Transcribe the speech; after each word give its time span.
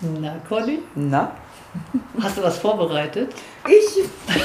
Na, 0.00 0.36
Conny, 0.48 0.78
Na? 0.94 1.32
hast 2.22 2.38
du 2.38 2.42
was 2.42 2.58
vorbereitet? 2.58 3.34
Ich. 3.68 4.04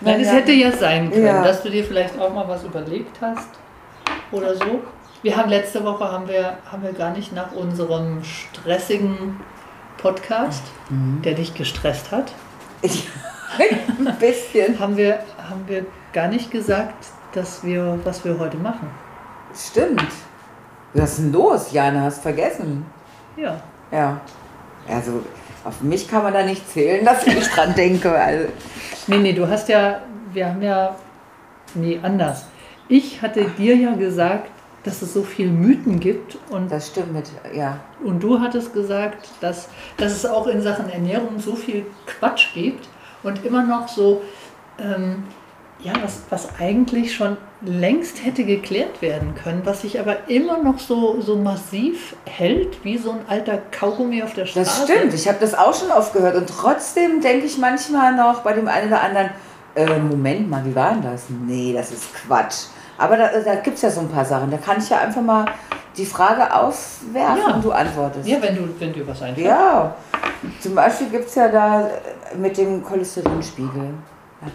Nein, 0.00 0.20
es 0.20 0.30
hätte 0.30 0.52
ja 0.52 0.70
sein 0.72 1.10
können, 1.10 1.24
Ja. 1.26 1.42
dass 1.42 1.62
du 1.62 1.70
dir 1.70 1.82
vielleicht 1.84 2.18
auch 2.18 2.32
mal 2.32 2.46
was 2.46 2.62
überlegt 2.64 3.16
hast 3.20 3.48
oder 4.30 4.54
so. 4.54 4.82
Wir 5.22 5.36
haben 5.36 5.48
letzte 5.48 5.82
Woche 5.84 6.04
haben 6.12 6.28
wir, 6.28 6.58
haben 6.70 6.82
wir 6.82 6.92
gar 6.92 7.10
nicht 7.10 7.32
nach 7.32 7.52
unserem 7.52 8.22
stressigen 8.22 9.40
Podcast, 9.96 10.62
Mhm. 10.90 11.22
der 11.22 11.34
dich 11.34 11.54
gestresst 11.54 12.12
hat, 12.12 12.32
ich 12.82 13.08
ein 13.58 14.16
bisschen. 14.20 14.78
haben 14.78 14.96
wir, 14.96 15.20
haben 15.48 15.66
wir 15.66 15.86
gar 16.12 16.28
nicht 16.28 16.50
gesagt, 16.50 17.06
dass 17.32 17.64
wir, 17.64 17.98
was 18.04 18.24
wir 18.24 18.38
heute 18.38 18.58
machen. 18.58 18.90
Stimmt. 19.54 20.04
Was 20.96 21.12
ist 21.12 21.18
denn 21.18 21.32
los, 21.32 21.72
Jana? 21.72 22.02
Hast 22.02 22.22
vergessen. 22.22 22.84
Ja. 23.36 23.60
Ja. 23.90 24.20
Also, 24.88 25.22
auf 25.64 25.80
mich 25.82 26.08
kann 26.08 26.22
man 26.22 26.32
da 26.32 26.42
nicht 26.42 26.68
zählen, 26.70 27.04
dass 27.04 27.26
ich 27.26 27.46
dran 27.48 27.74
denke. 27.74 28.12
Also, 28.12 28.48
Nee, 29.08 29.18
nee, 29.18 29.32
du 29.32 29.48
hast 29.48 29.68
ja, 29.68 30.00
wir 30.32 30.48
haben 30.48 30.62
ja, 30.62 30.96
nee, 31.74 32.00
anders. 32.02 32.46
Ich 32.88 33.22
hatte 33.22 33.44
dir 33.56 33.76
ja 33.76 33.94
gesagt, 33.94 34.50
dass 34.82 35.00
es 35.02 35.12
so 35.14 35.22
viel 35.22 35.48
Mythen 35.48 36.00
gibt 36.00 36.38
und 36.50 36.70
das 36.72 36.88
stimmt 36.88 37.12
mit, 37.12 37.26
ja. 37.54 37.78
Und 38.04 38.20
du 38.20 38.40
hattest 38.40 38.72
gesagt, 38.72 39.28
dass, 39.40 39.68
dass 39.96 40.12
es 40.12 40.26
auch 40.26 40.48
in 40.48 40.60
Sachen 40.60 40.88
Ernährung 40.88 41.38
so 41.38 41.54
viel 41.54 41.86
Quatsch 42.06 42.52
gibt 42.54 42.88
und 43.22 43.44
immer 43.44 43.62
noch 43.64 43.86
so, 43.86 44.22
ähm, 44.78 45.24
ja, 45.78 45.92
was, 46.02 46.22
was 46.30 46.48
eigentlich 46.58 47.14
schon 47.14 47.36
längst 47.66 48.24
hätte 48.24 48.44
geklärt 48.44 49.02
werden 49.02 49.34
können, 49.34 49.62
was 49.64 49.82
sich 49.82 49.98
aber 50.00 50.28
immer 50.28 50.58
noch 50.62 50.78
so, 50.78 51.20
so 51.20 51.36
massiv 51.36 52.16
hält, 52.24 52.82
wie 52.84 52.96
so 52.96 53.10
ein 53.10 53.20
alter 53.28 53.58
Kaugummi 53.70 54.22
auf 54.22 54.34
der 54.34 54.46
Straße. 54.46 54.64
Das 54.64 54.84
stimmt. 54.90 55.14
Ich 55.14 55.26
habe 55.28 55.38
das 55.40 55.54
auch 55.54 55.74
schon 55.74 55.90
oft 55.90 56.12
gehört. 56.12 56.36
Und 56.36 56.48
trotzdem 56.48 57.20
denke 57.20 57.46
ich 57.46 57.58
manchmal 57.58 58.14
noch 58.14 58.40
bei 58.42 58.52
dem 58.52 58.68
einen 58.68 58.88
oder 58.88 59.02
anderen, 59.02 59.30
äh, 59.74 59.98
Moment 59.98 60.48
mal, 60.48 60.64
wie 60.64 60.74
war 60.74 60.92
denn 60.92 61.02
das? 61.02 61.24
Nee, 61.28 61.72
das 61.76 61.90
ist 61.92 62.14
Quatsch. 62.14 62.66
Aber 62.98 63.16
da, 63.16 63.28
da 63.44 63.56
gibt 63.56 63.76
es 63.76 63.82
ja 63.82 63.90
so 63.90 64.00
ein 64.00 64.08
paar 64.08 64.24
Sachen. 64.24 64.50
Da 64.50 64.56
kann 64.56 64.78
ich 64.78 64.88
ja 64.88 64.98
einfach 65.00 65.20
mal 65.22 65.44
die 65.96 66.06
Frage 66.06 66.54
aufwerfen 66.54 67.42
Ja. 67.46 67.54
und 67.54 67.64
du 67.64 67.72
antwortest. 67.72 68.26
Ja, 68.28 68.40
wenn, 68.40 68.56
du, 68.56 68.62
wenn 68.78 68.92
dir 68.92 69.06
was 69.06 69.20
einfällt. 69.22 69.46
Ja, 69.46 69.94
zum 70.60 70.74
Beispiel 70.74 71.08
gibt 71.08 71.28
es 71.28 71.34
ja 71.34 71.48
da 71.48 71.82
äh, 71.88 72.36
mit 72.36 72.56
dem 72.56 72.82
Cholesterinspiegel. 72.84 73.90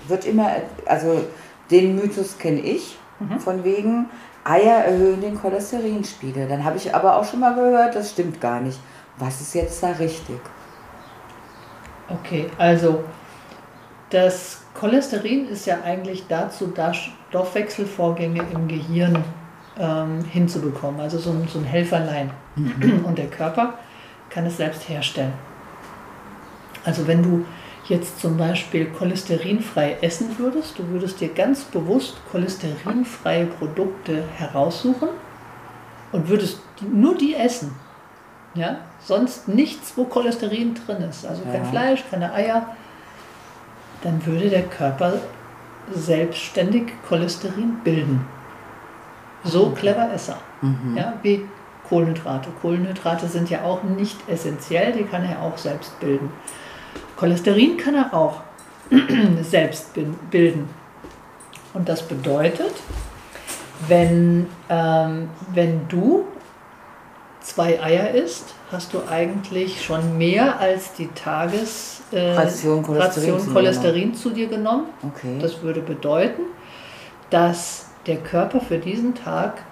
Wird 0.07 0.25
immer, 0.25 0.51
also 0.85 1.21
den 1.69 1.95
Mythos 1.95 2.37
kenne 2.37 2.59
ich, 2.61 2.97
Mhm. 3.21 3.39
von 3.39 3.63
wegen 3.63 4.05
Eier 4.43 4.85
erhöhen 4.85 5.21
den 5.21 5.39
Cholesterinspiegel. 5.39 6.47
Dann 6.47 6.63
habe 6.63 6.77
ich 6.77 6.93
aber 6.93 7.17
auch 7.17 7.25
schon 7.25 7.39
mal 7.39 7.53
gehört, 7.53 7.95
das 7.95 8.11
stimmt 8.11 8.41
gar 8.41 8.59
nicht. 8.59 8.79
Was 9.17 9.39
ist 9.41 9.53
jetzt 9.53 9.83
da 9.83 9.91
richtig? 9.91 10.39
Okay, 12.09 12.49
also 12.57 13.03
das 14.09 14.63
Cholesterin 14.73 15.47
ist 15.47 15.65
ja 15.65 15.77
eigentlich 15.85 16.25
dazu 16.27 16.67
da, 16.67 16.91
Stoffwechselvorgänge 16.93 18.43
im 18.53 18.67
Gehirn 18.67 19.23
ähm, 19.79 20.23
hinzubekommen, 20.25 20.99
also 20.99 21.17
so 21.17 21.29
ein, 21.29 21.47
so 21.47 21.59
ein 21.59 21.65
Helferlein. 21.65 22.31
Und 23.03 23.17
der 23.17 23.27
Körper 23.27 23.75
kann 24.29 24.45
es 24.45 24.57
selbst 24.57 24.89
herstellen. 24.89 25.33
Also 26.83 27.07
wenn 27.07 27.21
du 27.21 27.45
jetzt 27.91 28.19
zum 28.19 28.37
Beispiel 28.37 28.89
cholesterinfrei 28.89 29.97
essen 30.01 30.37
würdest, 30.39 30.79
du 30.79 30.87
würdest 30.89 31.19
dir 31.19 31.29
ganz 31.29 31.63
bewusst 31.65 32.15
cholesterinfreie 32.31 33.45
Produkte 33.45 34.23
heraussuchen 34.37 35.09
und 36.11 36.29
würdest 36.29 36.59
nur 36.81 37.15
die 37.15 37.35
essen. 37.35 37.75
Ja? 38.53 38.77
Sonst 39.03 39.47
nichts, 39.47 39.93
wo 39.95 40.05
Cholesterin 40.05 40.73
drin 40.73 41.03
ist. 41.03 41.25
Also 41.25 41.43
kein 41.43 41.63
Ja. 41.63 41.69
Fleisch, 41.69 42.03
keine 42.09 42.33
Eier. 42.33 42.75
Dann 44.03 44.25
würde 44.25 44.49
der 44.49 44.63
Körper 44.63 45.13
selbstständig 45.93 46.93
Cholesterin 47.07 47.79
bilden. 47.83 48.25
So 49.43 49.71
clever 49.71 50.13
ist 50.13 50.29
er. 50.29 50.37
Mhm. 50.61 50.95
Ja, 50.97 51.13
wie 51.23 51.45
Kohlenhydrate. 51.89 52.49
Kohlenhydrate 52.61 53.27
sind 53.27 53.49
ja 53.49 53.63
auch 53.63 53.83
nicht 53.83 54.17
essentiell, 54.29 54.93
die 54.93 55.03
kann 55.03 55.25
er 55.25 55.41
auch 55.41 55.57
selbst 55.57 55.99
bilden. 55.99 56.31
Cholesterin 57.17 57.77
kann 57.77 57.95
er 57.95 58.13
auch 58.13 58.41
selbst 59.41 59.91
bilden. 60.29 60.69
Und 61.73 61.87
das 61.87 62.01
bedeutet, 62.01 62.73
wenn, 63.87 64.47
ähm, 64.69 65.29
wenn 65.53 65.87
du 65.87 66.25
zwei 67.41 67.81
Eier 67.81 68.11
isst, 68.11 68.53
hast 68.71 68.93
du 68.93 68.99
eigentlich 69.09 69.83
schon 69.83 70.17
mehr 70.17 70.59
als 70.59 70.93
die 70.93 71.07
Tages 71.07 72.01
äh, 72.11 72.35
Cholesterin 72.35 72.85
Ration 72.85 73.39
zu 73.39 73.45
dir 73.45 73.53
Cholesterin 73.53 74.15
zu 74.15 74.29
dir 74.29 74.47
genommen. 74.47 74.85
Okay. 75.03 75.37
Das 75.41 75.61
würde 75.61 75.81
bedeuten, 75.81 76.43
dass 77.29 77.87
der 78.07 78.17
Körper 78.17 78.61
für 78.61 78.77
diesen 78.77 79.15
Tag 79.15 79.63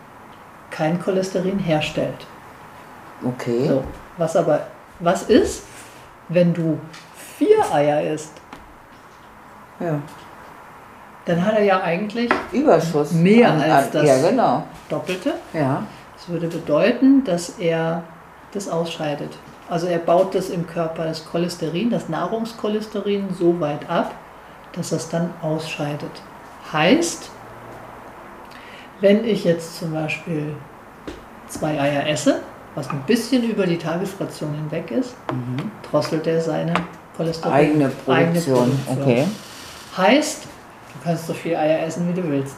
kein 0.72 1.02
Cholesterin 1.02 1.60
herstellt. 1.60 2.28
okay. 3.26 3.68
So, 3.68 3.84
was 4.18 4.36
aber 4.36 4.68
was 5.00 5.24
ist, 5.24 5.64
wenn 6.28 6.54
du 6.54 6.78
vier 7.40 7.74
Eier 7.74 8.02
isst? 8.14 8.34
Ja. 9.80 10.00
Dann 11.26 11.46
hat 11.46 11.56
er 11.56 11.64
ja 11.64 11.82
eigentlich 11.82 12.30
Überschuss. 12.52 13.12
Mehr 13.14 13.52
als 13.54 13.92
das. 13.92 14.06
Ja, 14.06 14.30
genau. 14.30 14.64
Doppelte. 14.90 15.34
Ja. 15.54 15.84
Das 16.16 16.28
würde 16.28 16.48
bedeuten, 16.48 17.24
dass 17.24 17.58
er 17.60 18.04
das 18.52 18.68
ausscheidet. 18.68 19.38
Also 19.70 19.88
er 19.88 20.00
baut 20.00 20.36
das 20.36 20.50
im 20.50 20.68
Körper, 20.68 21.06
das 21.06 21.26
Cholesterin, 21.30 21.90
das 21.92 22.10
Nahrungscholesterin 22.10 23.30
so 23.34 23.60
weit 23.60 23.90
ab, 23.90 24.14
dass 24.74 24.92
es 24.92 25.08
dann 25.10 25.30
ausscheidet. 25.42 26.12
Heißt, 26.74 27.30
wenn 29.00 29.24
ich 29.24 29.44
jetzt 29.46 29.80
zum 29.80 29.94
Beispiel 29.94 30.56
zwei 31.48 31.80
Eier 31.80 32.06
esse, 32.08 32.42
was 32.76 32.90
ein 32.90 33.02
bisschen 33.08 33.44
über 33.44 33.66
die 33.66 33.78
Tagesration 33.78 34.54
hinweg 34.56 34.92
ist, 34.92 35.16
Mhm. 35.32 35.72
drosselt 35.90 36.28
er 36.28 36.42
seine 36.42 36.74
Cholesterin. 37.20 37.54
Eigene 37.54 37.90
Produktion. 37.90 38.80
Okay. 38.88 39.26
Heißt, 39.98 40.44
du 40.44 41.04
kannst 41.04 41.28
so 41.28 41.34
viel 41.34 41.56
Eier 41.56 41.86
essen, 41.86 42.08
wie 42.08 42.22
du 42.22 42.28
willst. 42.30 42.56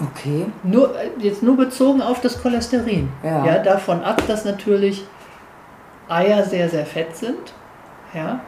Okay. 0.00 0.46
Nur, 0.64 0.98
äh, 0.98 1.10
jetzt 1.18 1.42
nur 1.42 1.56
bezogen 1.56 2.02
auf 2.02 2.20
das 2.20 2.42
Cholesterin. 2.42 3.08
Ja. 3.22 3.58
davon 3.58 4.02
ab, 4.02 4.22
dass 4.26 4.44
natürlich 4.44 5.04
Eier 6.08 6.42
sehr, 6.42 6.68
sehr 6.68 6.84
fett 6.84 7.16
sind. 7.16 7.54
Ja, 8.12 8.40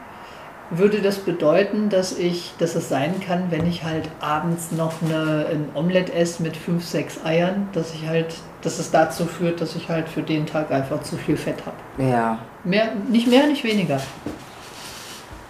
würde 0.71 1.01
das 1.03 1.19
bedeuten, 1.19 1.89
dass 1.89 2.19
ich, 2.19 2.55
dass 2.59 2.75
es 2.75 2.89
sein 2.89 3.21
kann, 3.21 3.51
wenn 3.51 3.67
ich 3.67 3.85
halt 3.85 4.09
abends 4.21 4.73
noch 4.73 4.95
eine, 5.03 5.47
ein 5.51 5.69
Omelett 5.75 6.13
esse 6.15 6.43
mit 6.43 6.57
fünf, 6.57 6.85
sechs 6.85 7.25
Eiern, 7.25 7.69
dass 7.73 7.95
ich 7.95 8.09
halt, 8.09 8.35
dass 8.63 8.79
es 8.79 8.91
dazu 8.91 9.27
führt, 9.27 9.61
dass 9.61 9.77
ich 9.77 9.89
halt 9.89 10.09
für 10.09 10.23
den 10.23 10.47
Tag 10.47 10.71
einfach 10.71 11.03
zu 11.03 11.17
viel 11.17 11.37
Fett 11.37 11.59
habe. 11.67 12.11
Ja. 12.11 12.39
Mehr, 12.65 12.93
nicht 13.09 13.29
mehr, 13.29 13.47
nicht 13.47 13.65
weniger. 13.65 14.01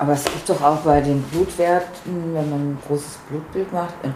Aber 0.03 0.15
es 0.15 0.25
gibt 0.25 0.49
doch 0.49 0.61
auch 0.61 0.79
bei 0.79 1.01
den 1.01 1.23
Blutwerten, 1.23 2.35
wenn 2.35 2.51
man 2.51 2.59
ein 2.59 2.79
großes 2.89 3.19
Blutbild 3.31 3.73
macht, 3.73 3.95
äh, 4.03 4.09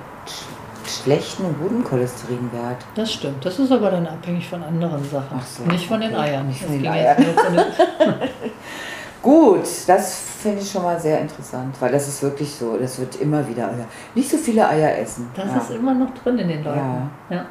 schlechten 0.85 1.45
und 1.45 1.61
guten 1.61 1.85
Cholesterinwert. 1.85 2.79
Das 2.97 3.13
stimmt. 3.13 3.45
Das 3.45 3.57
ist 3.57 3.71
aber 3.71 3.93
dann 3.93 4.05
abhängig 4.05 4.49
von 4.49 4.65
anderen 4.65 5.05
Sachen. 5.09 5.39
Ach 5.39 5.47
so, 5.47 5.63
nicht 5.63 5.87
von 5.87 6.01
den 6.01 6.13
okay. 6.13 6.23
Eiern. 6.23 6.49
Nicht 6.49 6.65
von 6.65 6.73
den 6.73 6.89
Eiern. 6.89 7.17
Gut, 9.23 9.63
das 9.87 10.23
finde 10.43 10.59
ich 10.61 10.69
schon 10.69 10.83
mal 10.83 10.99
sehr 10.99 11.21
interessant, 11.21 11.77
weil 11.79 11.93
das 11.93 12.09
ist 12.09 12.21
wirklich 12.21 12.53
so, 12.53 12.77
das 12.77 12.99
wird 12.99 13.21
immer 13.21 13.47
wieder 13.47 13.71
nicht 14.17 14.29
so 14.29 14.39
viele 14.39 14.69
Eier 14.69 14.99
essen. 14.99 15.31
Das 15.37 15.47
ja. 15.47 15.59
ist 15.59 15.71
immer 15.71 15.95
noch 15.95 16.13
drin 16.15 16.37
in 16.41 16.49
den 16.49 16.65
Leuten. 16.65 17.11
Ja. 17.31 17.47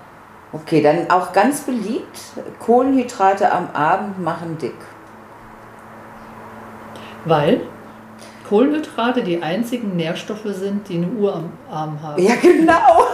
Okay, 0.52 0.82
dann 0.82 1.10
auch 1.10 1.32
ganz 1.32 1.62
beliebt, 1.62 2.20
Kohlenhydrate 2.60 3.50
am 3.50 3.70
Abend 3.72 4.22
machen 4.22 4.58
dick. 4.58 4.76
Weil 7.24 7.62
Kohlenhydrate 8.48 9.24
die 9.24 9.42
einzigen 9.42 9.96
Nährstoffe 9.96 10.46
sind, 10.46 10.88
die 10.88 10.98
eine 10.98 11.08
Uhr 11.08 11.36
am 11.36 11.52
Arm 11.70 12.02
haben. 12.02 12.22
Ja, 12.22 12.36
genau. 12.42 13.08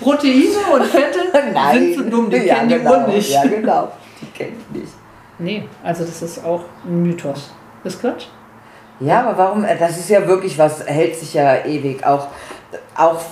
Proteine 0.00 0.58
und 0.72 0.84
Fette 0.84 1.18
sind 1.72 1.94
so 1.96 2.02
dumm, 2.10 2.30
die 2.30 2.36
ja, 2.38 2.56
kennen 2.56 2.68
genau. 2.70 2.90
die 2.90 3.00
Uhr 3.00 3.08
nicht. 3.08 3.30
Ja, 3.30 3.42
genau. 3.44 3.92
Die 4.20 4.26
kenne 4.26 4.52
ich 4.72 4.80
nicht. 4.80 4.92
Nee, 5.38 5.68
also 5.82 6.04
das 6.04 6.20
ist 6.20 6.44
auch 6.44 6.60
ein 6.84 7.02
Mythos. 7.02 7.50
Ist 7.84 8.00
Quatsch? 8.00 8.26
Ja, 9.00 9.20
aber 9.20 9.38
warum? 9.38 9.64
äh, 9.64 9.78
Das 9.78 9.96
ist 9.96 10.10
ja 10.10 10.26
wirklich 10.26 10.58
was, 10.58 10.84
hält 10.86 11.16
sich 11.16 11.32
ja 11.32 11.64
ewig. 11.64 12.04
Auch, 12.04 12.26
auch, 12.94 13.22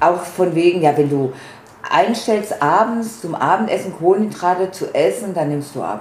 auch 0.00 0.20
von 0.20 0.52
wegen, 0.56 0.82
ja, 0.82 0.96
wenn 0.96 1.08
du 1.08 1.32
einstellst, 1.88 2.60
abends 2.60 3.20
zum 3.20 3.36
Abendessen 3.36 3.94
Kohlenhydrate 3.96 4.72
zu 4.72 4.92
essen, 4.92 5.34
dann 5.34 5.48
nimmst 5.50 5.76
du 5.76 5.82
ab. 5.82 6.00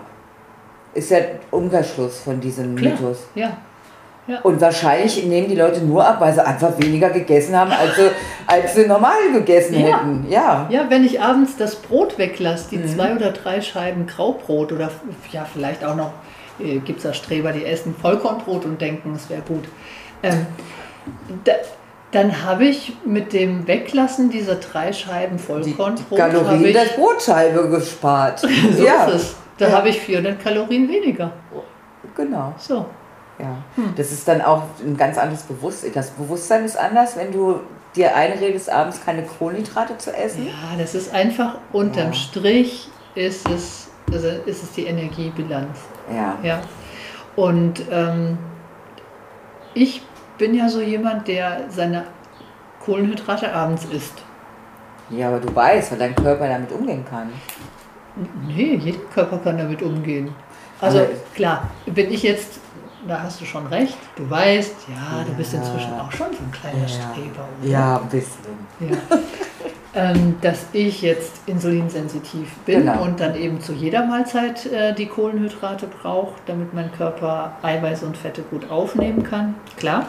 Ist 0.94 1.12
ja 1.12 1.18
Umkehrschluss 1.52 2.20
von 2.20 2.40
diesem 2.42 2.76
Klar. 2.76 2.94
Mythos. 2.94 3.18
Ja. 3.36 3.58
Und 4.44 4.62
wahrscheinlich 4.62 5.26
nehmen 5.26 5.48
die 5.50 5.56
Leute 5.56 5.82
nur 5.82 6.06
ab, 6.06 6.18
weil 6.22 6.34
sie 6.34 6.46
einfach 6.46 6.78
weniger 6.78 7.10
gegessen 7.10 7.58
haben, 7.58 7.72
als 7.72 7.96
sie, 7.96 8.10
als 8.46 8.76
sie 8.76 8.86
normal 8.86 9.18
gegessen 9.34 9.74
Ja. 9.80 9.98
hätten. 9.98 10.26
Ja. 10.30 10.68
Ja, 10.70 10.86
wenn 10.90 11.04
ich 11.04 11.20
abends 11.20 11.58
das 11.58 11.76
Brot 11.76 12.18
weglasse, 12.18 12.70
die 12.70 12.78
Mhm. 12.78 12.88
zwei 12.88 13.16
oder 13.16 13.32
drei 13.32 13.62
Scheiben 13.62 14.06
Graubrot 14.08 14.72
oder 14.72 14.92
ja, 15.32 15.46
vielleicht 15.52 15.84
auch 15.84 15.96
noch, 15.96 16.12
äh, 16.60 16.78
gibt 16.80 17.00
es 17.00 17.04
da 17.04 17.14
Streber, 17.14 17.52
die 17.52 17.66
essen 17.66 17.96
Vollkornbrot 18.00 18.66
und 18.66 18.80
denken, 18.80 19.14
es 19.16 19.30
wäre 19.30 19.42
gut. 19.42 19.66
Ähm, 20.24 20.46
da, 21.44 21.54
dann 22.12 22.46
habe 22.46 22.66
ich 22.66 22.94
mit 23.06 23.34
dem 23.34 23.68
Weglassen 23.68 24.30
dieser 24.30 24.56
drei 24.56 24.94
Scheiben 24.94 25.38
Die, 25.38 25.42
die 25.42 25.74
Vollkornbrot, 25.74 26.20
habe 26.20 26.32
Kalorien 26.32 26.66
ich, 26.66 26.74
der 26.74 26.86
Brotscheibe 26.96 27.70
gespart. 27.70 28.40
so 28.78 28.86
ja. 28.86 29.06
ist 29.06 29.16
es. 29.16 29.36
Da 29.62 29.70
Ja. 29.70 29.78
habe 29.78 29.90
ich 29.90 30.00
400 30.02 30.42
Kalorien 30.42 30.90
weniger. 30.90 31.32
Genau. 32.16 32.52
So. 32.58 32.84
Ja. 33.38 33.58
Hm. 33.76 33.94
Das 33.96 34.12
ist 34.12 34.28
dann 34.28 34.42
auch 34.42 34.64
ein 34.84 34.98
ganz 34.98 35.20
anderes 35.20 35.44
Bewusstsein. 35.44 35.92
Das 35.94 36.10
Bewusstsein 36.10 36.66
ist 36.66 36.76
anders, 36.78 37.16
wenn 37.16 37.32
du 37.32 37.60
dir 37.96 38.16
einredest, 38.16 38.72
abends 38.72 39.06
keine 39.06 39.22
Kohlenhydrate 39.22 40.00
zu 40.00 40.16
essen. 40.16 40.48
Ja, 40.48 40.76
das 40.80 40.96
ist 40.96 41.14
einfach 41.14 41.58
unterm 41.74 42.08
Ja. 42.08 42.14
Strich 42.14 42.90
ist 43.14 43.48
es, 43.52 43.90
also 44.12 44.30
ist 44.48 44.64
es 44.64 44.72
die 44.72 44.86
Energiebilanz. 44.88 45.78
Ja. 46.12 46.40
Ja. 46.42 46.62
Und 47.36 47.84
ähm, 47.92 48.40
ich 49.76 50.02
bin 50.40 50.56
ja 50.56 50.70
so 50.70 50.82
jemand, 50.82 51.28
der 51.28 51.66
seine 51.70 52.06
Kohlenhydrate 52.84 53.54
abends 53.54 53.86
isst. 53.86 54.24
Ja, 55.12 55.28
aber 55.28 55.40
du 55.40 55.54
weißt, 55.56 55.92
weil 55.92 56.00
dein 56.00 56.16
Körper 56.16 56.48
damit 56.48 56.72
umgehen 56.72 57.06
kann. 57.08 57.30
Nee, 58.48 58.76
jeder 58.76 59.00
Körper 59.14 59.38
kann 59.40 59.58
damit 59.58 59.82
umgehen. 59.82 60.34
Also 60.80 61.00
Aber- 61.00 61.08
klar, 61.36 61.70
bin 61.86 62.12
ich 62.12 62.24
jetzt, 62.24 62.60
da 63.08 63.22
hast 63.22 63.40
du 63.42 63.46
schon 63.46 63.68
recht, 63.68 63.98
du 64.16 64.30
weißt, 64.30 64.76
ja, 64.90 65.24
du 65.24 65.34
bist 65.34 65.54
Ja. 65.54 65.60
inzwischen 65.60 65.94
auch 66.00 66.12
schon 66.12 66.28
so 66.32 66.40
ein 66.44 66.52
kleiner 66.52 66.88
Streber. 66.88 67.48
oder? 67.62 67.70
Ja, 67.70 67.98
ein 68.02 68.10
bisschen. 68.10 68.42
Ja. 68.80 69.18
ähm, 69.94 70.36
dass 70.42 70.66
ich 70.72 71.02
jetzt 71.02 71.42
insulinsensitiv 71.48 72.50
bin 72.66 72.86
Genau. 72.86 73.04
und 73.04 73.20
dann 73.20 73.36
eben 73.36 73.60
zu 73.60 73.74
jeder 73.74 74.06
Mahlzeit 74.06 74.66
äh, 74.68 74.94
die 74.96 75.06
Kohlenhydrate 75.08 75.88
brauche, 75.88 76.34
damit 76.46 76.74
mein 76.74 76.92
Körper 76.94 77.54
Eiweiß 77.62 78.04
und 78.04 78.16
Fette 78.18 78.42
gut 78.44 78.70
aufnehmen 78.72 79.24
kann. 79.24 79.56
Klar. 79.78 80.06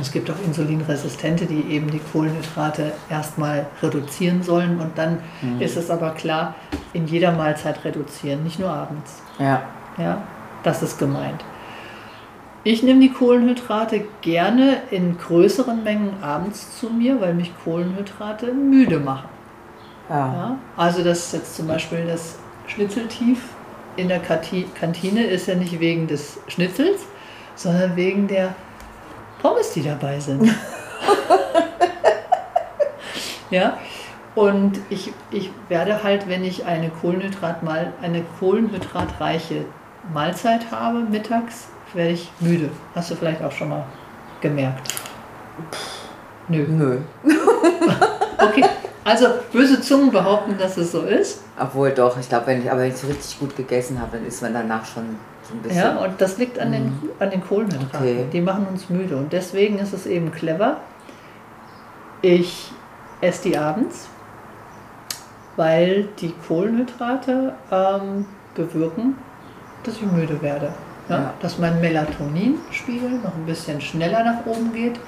Es 0.00 0.12
gibt 0.12 0.30
auch 0.30 0.36
Insulinresistente, 0.44 1.46
die 1.46 1.62
eben 1.70 1.90
die 1.90 2.00
Kohlenhydrate 2.12 2.92
erstmal 3.08 3.66
reduzieren 3.82 4.42
sollen 4.42 4.80
und 4.80 4.96
dann 4.96 5.18
Mhm. 5.42 5.60
ist 5.60 5.76
es 5.76 5.90
aber 5.90 6.10
klar, 6.10 6.54
in 6.92 7.06
jeder 7.06 7.32
Mahlzeit 7.32 7.84
reduzieren, 7.84 8.44
nicht 8.44 8.58
nur 8.58 8.70
abends. 8.70 9.22
Ja. 9.38 9.62
Ja, 9.96 10.22
das 10.62 10.82
ist 10.82 10.98
gemeint. 10.98 11.42
Ich 12.64 12.82
nehme 12.82 13.00
die 13.00 13.12
Kohlenhydrate 13.12 14.04
gerne 14.20 14.82
in 14.90 15.16
größeren 15.16 15.82
Mengen 15.82 16.12
abends 16.22 16.78
zu 16.78 16.90
mir, 16.90 17.20
weil 17.20 17.34
mich 17.34 17.50
Kohlenhydrate 17.64 18.52
müde 18.52 18.98
machen. 18.98 19.28
Ja. 20.10 20.16
Ja? 20.16 20.58
Also 20.76 21.02
das 21.02 21.32
jetzt 21.32 21.56
zum 21.56 21.66
Beispiel 21.66 22.04
das 22.06 22.38
Schnitzeltief 22.66 23.40
in 23.96 24.08
der 24.08 24.20
Kantine 24.20 25.24
ist 25.24 25.48
ja 25.48 25.54
nicht 25.54 25.80
wegen 25.80 26.06
des 26.06 26.38
Schnitzels, 26.48 27.00
sondern 27.56 27.96
wegen 27.96 28.28
der 28.28 28.54
Pommes, 29.40 29.72
die 29.72 29.82
dabei 29.82 30.20
sind. 30.20 30.50
ja, 33.50 33.78
und 34.34 34.78
ich, 34.90 35.12
ich 35.30 35.50
werde 35.68 36.02
halt, 36.02 36.28
wenn 36.28 36.44
ich 36.44 36.64
eine 36.64 36.90
Kohlenhydrat 36.90 37.62
mal 37.62 37.92
eine 38.02 38.22
kohlenhydratreiche 38.38 39.64
Mahlzeit 40.12 40.70
habe 40.70 41.00
mittags, 41.00 41.68
werde 41.94 42.12
ich 42.12 42.30
müde. 42.40 42.70
Hast 42.94 43.10
du 43.10 43.14
vielleicht 43.14 43.42
auch 43.42 43.52
schon 43.52 43.70
mal 43.70 43.84
gemerkt? 44.40 44.94
Nö. 46.48 46.66
Nö. 46.68 46.98
Okay, 48.40 48.64
also 49.02 49.26
böse 49.52 49.80
Zungen 49.80 50.12
behaupten, 50.12 50.56
dass 50.56 50.76
es 50.76 50.92
so 50.92 51.02
ist. 51.02 51.42
Obwohl 51.58 51.90
doch, 51.90 52.16
ich 52.20 52.28
glaube, 52.28 52.46
wenn 52.46 52.62
ich, 52.62 52.70
aber 52.70 52.82
wenn 52.82 52.90
ich 52.90 52.96
so 52.96 53.08
richtig 53.08 53.36
gut 53.40 53.56
gegessen 53.56 54.00
habe, 54.00 54.16
dann 54.16 54.24
ist 54.24 54.40
man 54.42 54.54
danach 54.54 54.86
schon 54.86 55.16
so. 55.48 55.70
Ja, 55.70 55.96
und 55.96 56.20
das 56.20 56.38
liegt 56.38 56.58
an 56.58 56.72
den, 56.72 56.92
an 57.18 57.30
den 57.30 57.42
Kohlenhydraten. 57.42 58.00
Okay. 58.00 58.26
Die 58.32 58.40
machen 58.40 58.66
uns 58.70 58.88
müde. 58.90 59.16
Und 59.16 59.32
deswegen 59.32 59.78
ist 59.78 59.92
es 59.92 60.06
eben 60.06 60.30
clever. 60.32 60.78
Ich 62.22 62.70
esse 63.20 63.48
die 63.48 63.58
abends, 63.58 64.08
weil 65.56 66.08
die 66.20 66.34
Kohlenhydrate 66.46 67.54
ähm, 67.70 68.26
bewirken, 68.54 69.16
dass 69.84 69.96
ich 69.96 70.02
müde 70.02 70.40
werde. 70.42 70.72
Ja? 71.08 71.16
Ja. 71.16 71.34
Dass 71.40 71.58
mein 71.58 71.80
Melatoninspiegel 71.80 73.10
noch 73.10 73.34
ein 73.34 73.46
bisschen 73.46 73.80
schneller 73.80 74.24
nach 74.24 74.46
oben 74.46 74.72
geht 74.72 74.98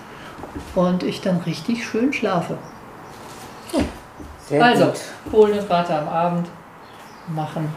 und 0.74 1.02
ich 1.02 1.20
dann 1.20 1.38
richtig 1.38 1.86
schön 1.86 2.12
schlafe. 2.12 2.56
Sehr 4.48 4.64
also, 4.64 4.86
gut. 4.86 5.00
Kohlenhydrate 5.30 5.96
am 5.96 6.08
Abend 6.08 6.48
machen. 7.28 7.68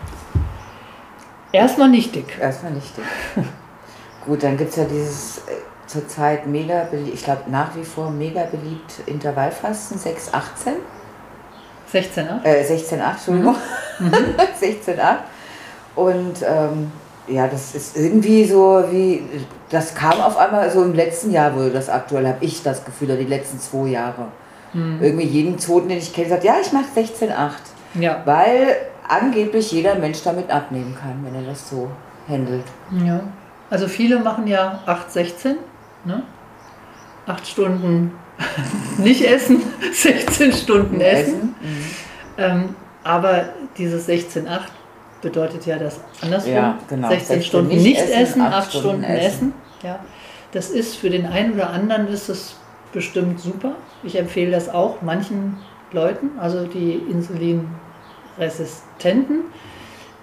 Erstmal 1.53 1.89
nicht 1.89 2.13
dick. 2.13 2.37
Erstmal 2.39 2.73
nicht 2.73 2.97
dick. 2.97 3.05
Gut, 4.25 4.43
dann 4.43 4.57
gibt 4.57 4.71
es 4.71 4.75
ja 4.77 4.85
dieses 4.85 5.37
äh, 5.37 5.51
zurzeit 5.87 6.47
mega 6.47 6.85
beliebt, 6.85 7.13
ich 7.13 7.23
glaube 7.23 7.43
nach 7.49 7.75
wie 7.75 7.83
vor 7.83 8.09
mega 8.09 8.43
beliebt 8.45 9.01
Intervallfasten 9.05 9.97
618. 9.97 10.73
16,8. 11.93 12.43
Äh, 12.43 12.63
16,8, 12.63 13.11
Entschuldigung. 13.11 13.55
Mhm. 13.99 14.11
16,8. 14.61 15.17
Und 15.95 16.37
ähm, 16.41 16.91
ja, 17.27 17.47
das 17.47 17.75
ist 17.75 17.95
irgendwie 17.95 18.45
so 18.45 18.83
wie, 18.89 19.21
das 19.69 19.93
kam 19.93 20.19
auf 20.19 20.37
einmal 20.37 20.71
so 20.71 20.83
im 20.83 20.93
letzten 20.93 21.31
Jahr, 21.31 21.55
wurde 21.55 21.69
das 21.69 21.89
aktuell, 21.89 22.27
habe 22.27 22.43
ich 22.43 22.63
das 22.63 22.83
Gefühl, 22.83 23.09
oder 23.09 23.17
die 23.17 23.25
letzten 23.25 23.59
zwei 23.59 23.89
Jahre. 23.89 24.27
Mhm. 24.73 24.99
Irgendwie 25.01 25.25
jeden 25.25 25.59
Zweiten, 25.59 25.89
den 25.89 25.99
ich 25.99 26.13
kenne, 26.13 26.29
sagt, 26.29 26.43
ja, 26.43 26.55
ich 26.59 26.73
mache 26.73 26.85
16,8. 26.95 27.51
Ja. 27.99 28.21
Weil 28.25 28.75
angeblich 29.07 29.71
jeder 29.71 29.95
Mensch 29.95 30.23
damit 30.23 30.49
abnehmen 30.49 30.95
kann, 30.99 31.23
wenn 31.23 31.35
er 31.35 31.49
das 31.49 31.69
so 31.69 31.89
handelt. 32.27 32.63
Ja, 33.05 33.21
also 33.69 33.87
viele 33.87 34.19
machen 34.19 34.47
ja 34.47 34.79
8, 34.85 35.11
16, 35.11 35.57
ne? 36.05 36.23
8 37.25 37.47
Stunden 37.47 38.11
nicht 38.97 39.25
essen, 39.25 39.61
16 39.93 40.53
Stunden 40.53 41.01
essen. 41.01 41.55
Mhm. 41.61 41.85
Ähm, 42.37 42.75
aber 43.03 43.49
dieses 43.77 44.05
16, 44.05 44.47
8 44.47 44.71
bedeutet 45.21 45.65
ja 45.65 45.77
das 45.77 45.99
andersrum. 46.21 46.53
Ja, 46.53 46.77
genau. 46.89 47.09
16 47.09 47.27
16 47.27 47.43
Stunden 47.43 47.69
nicht 47.69 47.83
nicht, 47.83 48.01
essen, 48.01 48.13
essen, 48.13 48.41
acht 48.41 48.53
8 48.53 48.69
Stunden, 48.69 48.87
Stunden 48.87 49.03
essen. 49.03 49.25
essen. 49.25 49.53
Ja, 49.83 49.99
das 50.51 50.69
ist 50.69 50.95
für 50.95 51.09
den 51.09 51.25
einen 51.25 51.53
oder 51.53 51.69
anderen 51.69 52.07
ist 52.07 52.29
es 52.29 52.55
bestimmt 52.91 53.39
super. 53.39 53.75
Ich 54.03 54.17
empfehle 54.17 54.51
das 54.51 54.69
auch 54.69 55.01
manchen 55.01 55.57
Leuten, 55.91 56.31
also 56.39 56.65
die 56.65 56.93
Insulinresistenten, 58.37 59.41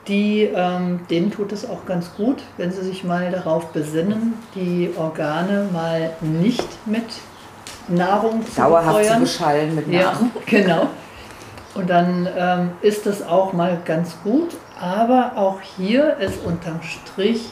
die, 0.09 0.43
ähm, 0.45 1.01
denen 1.11 1.31
tut 1.31 1.53
es 1.53 1.69
auch 1.69 1.85
ganz 1.87 2.15
gut, 2.17 2.43
wenn 2.57 2.73
sie 2.73 2.83
sich 2.83 3.05
mal 3.05 3.31
darauf 3.31 3.67
besinnen, 3.67 4.35
die 4.55 4.91
Organe 4.97 5.69
mal 5.73 6.13
nicht 6.21 6.67
mit 6.87 7.05
Nahrung 7.89 8.45
zu 8.47 8.61
Dauerhaft 8.61 8.97
zu 8.97 8.99
befeuern. 9.03 9.21
beschallen 9.21 9.75
mit 9.75 9.89
Ja, 9.89 10.13
Nahrung. 10.13 10.31
genau. 10.47 10.87
Und 11.75 11.89
dann 11.89 12.29
ähm, 12.37 12.71
ist 12.81 13.07
das 13.07 13.23
auch 13.27 13.53
mal 13.53 13.79
ganz 13.85 14.17
gut. 14.25 14.57
Aber 14.81 15.33
auch 15.37 15.61
hier 15.61 16.17
ist 16.17 16.43
unterm 16.45 16.81
Strich 16.83 17.51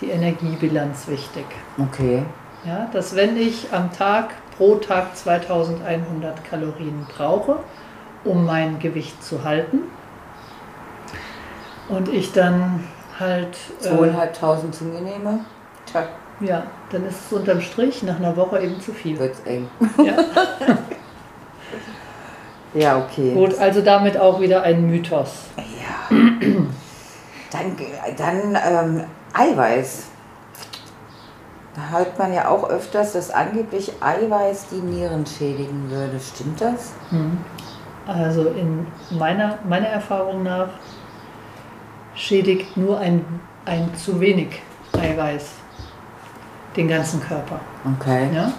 die 0.00 0.10
Energiebilanz 0.10 1.06
wichtig. 1.06 1.44
Okay. 1.78 2.24
Ja, 2.66 2.88
dass 2.92 3.14
wenn 3.14 3.36
ich 3.36 3.68
am 3.72 3.92
Tag 3.92 4.30
pro 4.56 4.76
Tag 4.76 5.16
2100 5.16 6.44
Kalorien 6.44 7.06
brauche, 7.16 7.58
um 8.24 8.44
mein 8.44 8.78
Gewicht 8.78 9.22
zu 9.22 9.44
halten. 9.44 9.80
Und 11.88 12.08
ich 12.08 12.32
dann 12.32 12.84
halt. 13.18 13.56
Äh, 13.80 13.82
Zweieinhalbtausend 13.82 14.74
zu 14.74 14.84
mir 14.84 15.00
nehme. 15.00 15.40
Tja. 15.86 16.04
Ja, 16.40 16.64
dann 16.90 17.06
ist 17.06 17.26
es 17.26 17.32
unterm 17.32 17.60
Strich 17.60 18.02
nach 18.02 18.16
einer 18.16 18.36
Woche 18.36 18.60
eben 18.60 18.80
zu 18.80 18.92
viel. 18.92 19.18
Wird's 19.18 19.40
eng. 19.44 19.68
Ja. 20.04 20.16
ja, 22.74 22.98
okay. 22.98 23.34
Gut, 23.34 23.56
also 23.58 23.82
damit 23.82 24.18
auch 24.18 24.40
wieder 24.40 24.62
ein 24.62 24.86
Mythos. 24.86 25.44
Ja. 25.56 26.16
dann 27.52 27.76
dann 28.16 28.58
ähm, 28.66 29.04
Eiweiß. 29.32 30.06
Da 31.74 31.98
hört 31.98 32.18
man 32.18 32.32
ja 32.32 32.48
auch 32.48 32.68
öfters, 32.68 33.12
dass 33.12 33.30
angeblich 33.30 33.92
Eiweiß 34.00 34.66
die 34.70 34.80
Nieren 34.80 35.24
schädigen 35.26 35.90
würde. 35.90 36.20
Stimmt 36.20 36.60
das? 36.60 36.92
Hm. 37.10 37.38
Also 38.06 38.48
in 38.48 38.86
meiner, 39.10 39.58
meiner 39.66 39.86
Erfahrung 39.86 40.42
nach 40.42 40.68
schädigt 42.14 42.76
nur 42.76 42.98
ein, 42.98 43.24
ein 43.64 43.94
zu 43.96 44.20
wenig 44.20 44.60
Eiweiß 44.92 45.52
den 46.76 46.88
ganzen 46.88 47.20
Körper. 47.20 47.60
Okay. 47.98 48.28
Ja? 48.34 48.52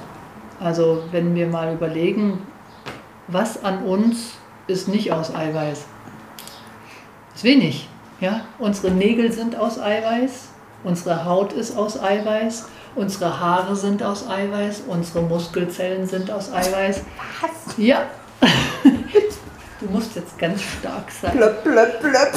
Also 0.60 1.04
wenn 1.12 1.36
wir 1.36 1.48
mal 1.48 1.74
überlegen, 1.74 2.42
was 3.28 3.64
an 3.64 3.84
uns 3.84 4.34
ist 4.68 4.88
nicht 4.88 5.12
aus 5.12 5.34
Eiweiß? 5.34 5.86
Ist 7.36 7.44
wenig. 7.44 7.90
Ja? 8.20 8.42
Unsere 8.60 8.92
Nägel 8.92 9.32
sind 9.32 9.56
aus 9.56 9.80
Eiweiß, 9.80 10.50
unsere 10.84 11.26
Haut 11.26 11.54
ist 11.54 11.78
aus 11.78 12.02
Eiweiß, 12.02 12.70
unsere 12.96 13.40
Haare 13.40 13.76
sind 13.76 14.02
aus 14.02 14.28
Eiweiß, 14.30 14.84
unsere 14.88 15.22
Muskelzellen 15.22 16.08
sind 16.08 16.32
aus 16.32 16.52
Eiweiß. 16.52 17.02
Was? 17.42 17.78
Ja. 17.78 18.04
Du 19.80 19.88
musst 19.88 20.16
jetzt 20.16 20.38
ganz 20.38 20.62
stark 20.62 21.12
sein. 21.12 21.36
Blöpp, 21.36 21.64
blöpp, 21.64 22.00
blöpp. 22.00 22.34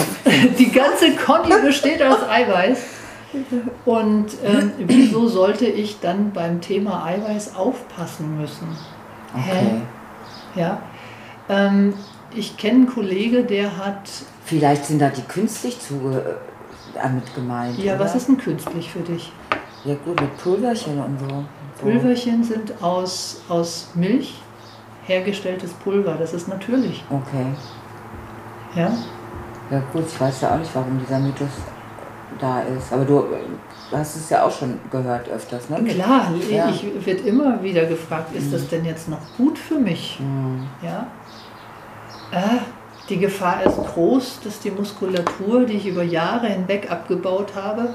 Die 0.59 0.71
ganze 0.73 1.15
Conny 1.15 1.55
besteht 1.63 2.03
aus 2.03 2.29
Eiweiß. 2.29 2.79
Und 3.85 4.27
ähm, 4.45 4.73
wieso 4.79 5.29
sollte 5.29 5.67
ich 5.67 6.01
dann 6.01 6.33
beim 6.33 6.61
Thema 6.61 7.05
Eiweiß 7.05 7.55
aufpassen 7.55 8.39
müssen? 8.39 8.69
Okay. 9.35 9.83
Ja. 10.55 10.81
Ähm, 11.49 11.95
ich 12.35 12.57
kenne 12.57 12.75
einen 12.75 12.87
Kollege, 12.89 13.45
der 13.45 13.77
hat. 13.77 14.09
Vielleicht 14.45 14.87
sind 14.87 15.01
da 15.01 15.11
die 15.11 15.23
künstlich 15.23 15.79
zu, 15.79 15.95
äh, 15.95 16.35
damit 16.95 17.35
gemeint. 17.35 17.79
Ja, 17.79 17.95
oder? 17.95 18.05
was 18.05 18.15
ist 18.15 18.29
denn 18.29 18.39
künstlich 18.39 18.91
für 18.91 19.01
dich? 19.01 19.33
Ja, 19.85 19.95
gut, 20.05 20.21
mit 20.21 20.37
Pulverchen 20.39 20.99
und 21.01 21.19
so. 21.21 21.45
Pulverchen 21.81 22.43
sind 22.43 22.83
aus, 22.83 23.43
aus 23.49 23.91
Milch 23.95 24.35
hergestelltes 25.09 25.73
Pulver. 25.73 26.17
Das 26.19 26.33
ist 26.35 26.49
natürlich. 26.49 27.05
Okay. 27.11 27.47
Ja? 28.75 28.93
Ja, 29.71 29.83
gut, 29.93 30.05
ich 30.07 30.21
weiß 30.21 30.43
ja 30.43 30.55
auch 30.55 30.59
nicht, 30.59 30.75
warum 30.75 30.99
dieser 30.99 31.19
Mythos 31.19 31.49
da 32.39 32.61
ist. 32.61 32.93
Aber 32.93 33.05
du 33.05 33.25
hast 33.93 34.17
es 34.17 34.31
ja 34.31 34.45
auch 34.45 34.51
schon 34.51 34.79
gehört 34.91 35.29
öfters, 35.29 35.69
ne? 35.71 35.83
Klar, 35.85 36.33
ja. 36.51 36.69
ich 36.69 36.85
wird 37.05 37.25
immer 37.27 37.63
wieder 37.63 37.87
gefragt, 37.87 38.35
ist 38.35 38.49
mhm. 38.49 38.53
das 38.53 38.69
denn 38.69 38.85
jetzt 38.85 39.09
noch 39.09 39.21
gut 39.37 39.59
für 39.59 39.79
mich? 39.79 40.19
Mhm. 40.21 40.67
Ja. 40.83 41.07
Äh, 42.31 42.59
die 43.09 43.19
Gefahr 43.19 43.63
ist 43.65 43.77
groß, 43.77 44.41
dass 44.45 44.61
die 44.61 44.71
Muskulatur, 44.71 45.65
die 45.65 45.75
ich 45.75 45.87
über 45.87 46.03
Jahre 46.03 46.49
hinweg 46.49 46.91
abgebaut 46.91 47.55
habe, 47.55 47.95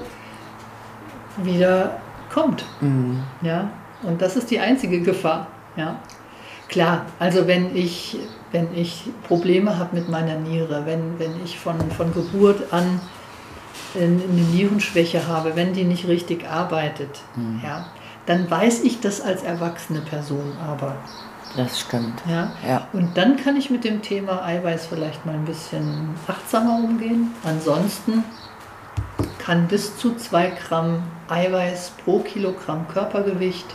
wieder 1.36 1.98
kommt. 2.32 2.64
Mhm. 2.80 3.22
Ja. 3.42 3.70
Und 4.02 4.20
das 4.20 4.36
ist 4.36 4.50
die 4.50 4.58
einzige 4.58 5.00
Gefahr. 5.00 5.46
Ja. 5.76 5.96
Klar, 6.74 7.06
also 7.20 7.46
wenn 7.46 7.76
ich, 7.76 8.16
wenn 8.50 8.66
ich 8.74 9.04
Probleme 9.28 9.78
habe 9.78 9.94
mit 9.94 10.08
meiner 10.08 10.34
Niere, 10.34 10.84
wenn, 10.86 11.20
wenn 11.20 11.30
ich 11.44 11.56
von, 11.56 11.78
von 11.92 12.12
Geburt 12.12 12.72
an 12.72 13.00
eine 13.94 14.08
Nierenschwäche 14.08 15.28
habe, 15.28 15.54
wenn 15.54 15.72
die 15.72 15.84
nicht 15.84 16.08
richtig 16.08 16.48
arbeitet, 16.50 17.20
mhm. 17.36 17.60
ja, 17.62 17.86
dann 18.26 18.50
weiß 18.50 18.82
ich 18.82 18.98
das 18.98 19.20
als 19.20 19.44
erwachsene 19.44 20.00
Person 20.00 20.52
aber. 20.68 20.96
Das 21.56 21.78
stimmt. 21.78 22.20
Ja? 22.28 22.50
ja. 22.66 22.88
Und 22.92 23.16
dann 23.16 23.36
kann 23.36 23.56
ich 23.56 23.70
mit 23.70 23.84
dem 23.84 24.02
Thema 24.02 24.44
Eiweiß 24.44 24.86
vielleicht 24.86 25.24
mal 25.24 25.36
ein 25.36 25.44
bisschen 25.44 26.16
achtsamer 26.26 26.80
umgehen. 26.82 27.30
Ansonsten 27.44 28.24
kann 29.38 29.68
bis 29.68 29.96
zu 29.96 30.16
2 30.16 30.54
Gramm 30.66 31.04
Eiweiß 31.28 31.92
pro 32.04 32.18
Kilogramm 32.18 32.88
Körpergewicht 32.88 33.66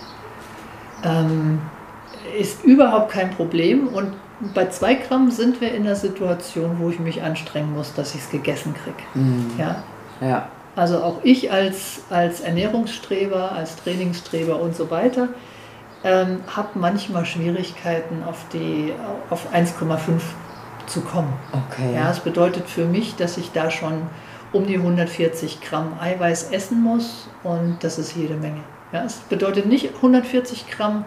ähm, 1.05 1.61
ist 2.37 2.63
überhaupt 2.63 3.11
kein 3.11 3.31
Problem. 3.31 3.87
Und 3.87 4.13
bei 4.53 4.67
2 4.67 4.95
Gramm 4.95 5.31
sind 5.31 5.61
wir 5.61 5.73
in 5.73 5.83
der 5.83 5.95
Situation, 5.95 6.77
wo 6.79 6.89
ich 6.89 6.99
mich 6.99 7.21
anstrengen 7.21 7.73
muss, 7.73 7.93
dass 7.93 8.15
ich 8.15 8.21
es 8.21 8.29
gegessen 8.29 8.73
kriege. 8.73 9.03
Mhm. 9.13 9.51
Ja? 9.57 9.83
Ja. 10.21 10.49
Also 10.75 11.03
auch 11.03 11.19
ich 11.23 11.51
als, 11.51 12.01
als 12.09 12.41
Ernährungsstreber, 12.41 13.51
als 13.51 13.75
Trainingsstreber 13.77 14.61
und 14.61 14.75
so 14.75 14.89
weiter, 14.89 15.29
ähm, 16.03 16.39
habe 16.55 16.69
manchmal 16.75 17.25
Schwierigkeiten 17.25 18.23
auf, 18.23 18.45
auf 19.29 19.53
1,5 19.53 20.21
zu 20.87 21.01
kommen. 21.01 21.33
Okay. 21.51 21.93
Ja, 21.95 22.07
das 22.07 22.21
bedeutet 22.21 22.69
für 22.69 22.85
mich, 22.85 23.15
dass 23.15 23.37
ich 23.37 23.51
da 23.51 23.69
schon 23.69 24.03
um 24.53 24.65
die 24.65 24.77
140 24.77 25.61
Gramm 25.61 25.97
Eiweiß 25.99 26.51
essen 26.51 26.81
muss 26.81 27.27
und 27.43 27.77
das 27.81 27.99
ist 27.99 28.15
jede 28.15 28.35
Menge. 28.35 28.61
Ja, 28.91 29.03
es 29.03 29.17
bedeutet 29.17 29.67
nicht 29.67 29.95
140 29.95 30.67
Gramm 30.69 31.05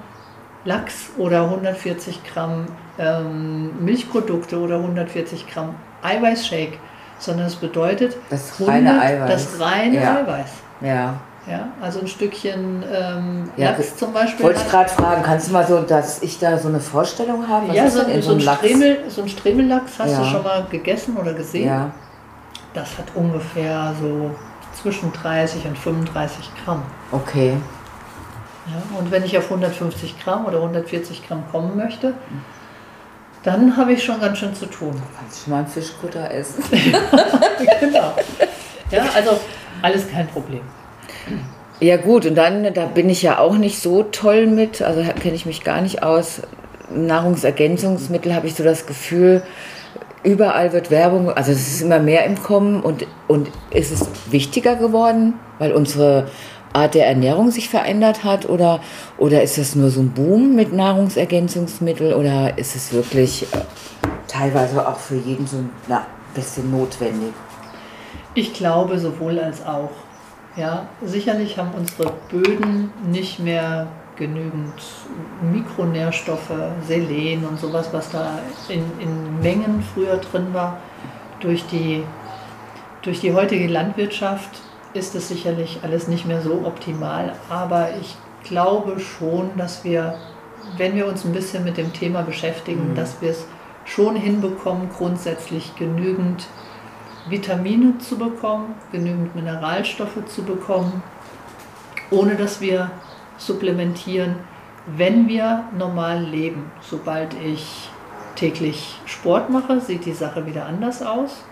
Lachs 0.64 1.10
oder 1.18 1.44
140 1.44 2.20
Gramm 2.24 2.66
ähm, 2.98 3.84
Milchprodukte 3.84 4.58
oder 4.58 4.76
140 4.76 5.46
Gramm 5.48 5.74
Eiweißshake, 6.02 6.78
sondern 7.18 7.46
es 7.46 7.56
bedeutet 7.56 8.16
das 8.30 8.60
reine 8.66 9.00
Eiweiß. 9.00 9.30
Das 9.30 9.60
reine 9.60 9.96
ja. 9.96 10.16
Eiweiß. 10.18 10.50
Ja. 10.80 11.14
Ja, 11.50 11.70
also 11.80 11.98
ein 11.98 12.06
Stückchen 12.06 12.84
ähm, 12.88 13.50
ja, 13.56 13.70
Lachs 13.70 13.96
zum 13.96 14.12
Beispiel. 14.12 14.46
Wollte 14.46 14.60
ich 14.64 14.70
gerade 14.70 14.88
fragen, 14.88 15.24
kannst 15.24 15.48
du 15.48 15.52
mal 15.52 15.66
so, 15.66 15.80
dass 15.80 16.22
ich 16.22 16.38
da 16.38 16.56
so 16.56 16.68
eine 16.68 16.78
Vorstellung 16.78 17.48
habe? 17.48 17.68
Was 17.68 17.74
ja, 17.74 17.90
so, 17.90 18.04
so, 18.04 18.20
so, 18.20 18.32
ein 18.34 18.40
Stremel, 18.40 18.98
so 19.08 19.22
ein 19.22 19.28
Stremellachs 19.28 19.98
hast 19.98 20.12
ja. 20.12 20.18
du 20.20 20.24
schon 20.26 20.42
mal 20.44 20.64
gegessen 20.70 21.16
oder 21.16 21.34
gesehen? 21.34 21.66
Ja. 21.66 21.90
Das 22.74 22.96
hat 22.96 23.06
ungefähr 23.16 23.92
so 24.00 24.30
zwischen 24.80 25.12
30 25.12 25.66
und 25.66 25.76
35 25.76 26.48
Gramm. 26.64 26.82
Okay. 27.10 27.54
Ja, 28.66 28.98
und 28.98 29.10
wenn 29.10 29.24
ich 29.24 29.36
auf 29.36 29.44
150 29.44 30.22
Gramm 30.22 30.46
oder 30.46 30.58
140 30.58 31.26
Gramm 31.26 31.44
kommen 31.50 31.76
möchte, 31.76 32.14
dann 33.42 33.76
habe 33.76 33.92
ich 33.92 34.04
schon 34.04 34.20
ganz 34.20 34.38
schön 34.38 34.54
zu 34.54 34.66
tun. 34.66 34.92
Du 34.92 35.18
kannst 35.18 35.42
schon 35.42 35.52
mal 35.52 35.58
einen 35.58 35.66
Fischkutter 35.66 36.30
essen. 36.30 36.62
genau. 37.80 38.14
Ja, 38.90 39.04
also 39.14 39.40
alles 39.80 40.08
kein 40.08 40.28
Problem. 40.28 40.60
Ja 41.80 41.96
gut, 41.96 42.26
und 42.26 42.36
dann, 42.36 42.72
da 42.74 42.86
bin 42.86 43.10
ich 43.10 43.22
ja 43.22 43.38
auch 43.38 43.56
nicht 43.56 43.80
so 43.80 44.04
toll 44.04 44.46
mit, 44.46 44.82
also 44.82 45.02
kenne 45.20 45.34
ich 45.34 45.46
mich 45.46 45.64
gar 45.64 45.80
nicht 45.80 46.04
aus. 46.04 46.42
Nahrungsergänzungsmittel 46.94 48.34
habe 48.34 48.46
ich 48.46 48.54
so 48.54 48.62
das 48.62 48.86
Gefühl, 48.86 49.42
überall 50.22 50.72
wird 50.72 50.92
Werbung, 50.92 51.30
also 51.30 51.50
es 51.50 51.66
ist 51.66 51.82
immer 51.82 51.98
mehr 51.98 52.24
im 52.24 52.40
Kommen 52.40 52.80
und, 52.80 53.06
und 53.26 53.48
ist 53.70 53.90
es 53.90 54.06
wichtiger 54.30 54.76
geworden, 54.76 55.34
weil 55.58 55.72
unsere 55.72 56.28
Art 56.72 56.94
der 56.94 57.06
Ernährung 57.06 57.50
sich 57.50 57.68
verändert 57.68 58.24
hat 58.24 58.48
oder, 58.48 58.80
oder 59.18 59.42
ist 59.42 59.58
das 59.58 59.74
nur 59.74 59.90
so 59.90 60.00
ein 60.00 60.10
Boom 60.10 60.54
mit 60.54 60.72
Nahrungsergänzungsmitteln 60.72 62.14
oder 62.14 62.56
ist 62.58 62.74
es 62.76 62.92
wirklich 62.92 63.42
äh, 63.52 63.58
teilweise 64.26 64.86
auch 64.86 64.98
für 64.98 65.16
jeden 65.16 65.46
so 65.46 65.58
ein 65.58 65.70
bisschen 66.34 66.70
notwendig? 66.70 67.32
Ich 68.34 68.54
glaube 68.54 68.98
sowohl 68.98 69.38
als 69.38 69.64
auch. 69.64 69.90
Ja, 70.56 70.86
sicherlich 71.02 71.56
haben 71.58 71.70
unsere 71.76 72.12
Böden 72.30 72.90
nicht 73.10 73.38
mehr 73.38 73.86
genügend 74.16 74.74
Mikronährstoffe, 75.50 76.52
Selen 76.86 77.46
und 77.46 77.58
sowas, 77.58 77.88
was 77.92 78.10
da 78.10 78.38
in, 78.68 78.84
in 79.00 79.40
Mengen 79.40 79.82
früher 79.94 80.18
drin 80.18 80.48
war. 80.52 80.78
Durch 81.40 81.66
die, 81.66 82.04
durch 83.00 83.20
die 83.20 83.32
heutige 83.32 83.66
Landwirtschaft 83.66 84.60
ist 84.94 85.14
es 85.14 85.28
sicherlich 85.28 85.80
alles 85.82 86.08
nicht 86.08 86.26
mehr 86.26 86.40
so 86.42 86.62
optimal, 86.64 87.34
aber 87.48 87.90
ich 88.00 88.16
glaube 88.44 89.00
schon, 89.00 89.50
dass 89.56 89.84
wir, 89.84 90.14
wenn 90.76 90.94
wir 90.94 91.06
uns 91.06 91.24
ein 91.24 91.32
bisschen 91.32 91.64
mit 91.64 91.76
dem 91.76 91.92
Thema 91.92 92.22
beschäftigen, 92.22 92.90
mhm. 92.90 92.94
dass 92.94 93.20
wir 93.20 93.30
es 93.30 93.46
schon 93.84 94.16
hinbekommen, 94.16 94.90
grundsätzlich 94.96 95.74
genügend 95.76 96.46
Vitamine 97.28 97.98
zu 97.98 98.16
bekommen, 98.16 98.74
genügend 98.90 99.34
Mineralstoffe 99.34 100.26
zu 100.26 100.42
bekommen, 100.42 101.02
ohne 102.10 102.34
dass 102.34 102.60
wir 102.60 102.90
supplementieren, 103.38 104.36
wenn 104.86 105.28
wir 105.28 105.64
normal 105.76 106.22
leben. 106.22 106.70
Sobald 106.80 107.34
ich 107.34 107.90
täglich 108.34 109.00
Sport 109.06 109.50
mache, 109.50 109.80
sieht 109.80 110.04
die 110.04 110.12
Sache 110.12 110.46
wieder 110.46 110.66
anders 110.66 111.02
aus. 111.02 111.44